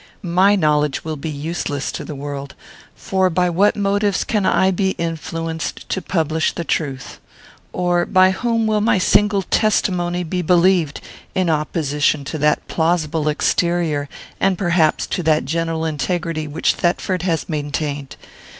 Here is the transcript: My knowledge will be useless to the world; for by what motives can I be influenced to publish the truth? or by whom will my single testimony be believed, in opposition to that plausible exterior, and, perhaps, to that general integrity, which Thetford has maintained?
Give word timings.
My 0.23 0.55
knowledge 0.55 1.05
will 1.05 1.15
be 1.15 1.29
useless 1.29 1.91
to 1.91 2.03
the 2.03 2.15
world; 2.15 2.55
for 2.95 3.29
by 3.29 3.51
what 3.51 3.75
motives 3.75 4.23
can 4.23 4.47
I 4.47 4.71
be 4.71 4.95
influenced 4.97 5.87
to 5.89 6.01
publish 6.01 6.53
the 6.53 6.63
truth? 6.63 7.19
or 7.71 8.07
by 8.07 8.31
whom 8.31 8.65
will 8.65 8.81
my 8.81 8.97
single 8.97 9.43
testimony 9.43 10.23
be 10.23 10.41
believed, 10.41 11.01
in 11.35 11.51
opposition 11.51 12.25
to 12.25 12.39
that 12.39 12.67
plausible 12.67 13.27
exterior, 13.27 14.09
and, 14.39 14.57
perhaps, 14.57 15.05
to 15.05 15.21
that 15.21 15.45
general 15.45 15.85
integrity, 15.85 16.47
which 16.47 16.73
Thetford 16.73 17.21
has 17.21 17.47
maintained? 17.47 18.15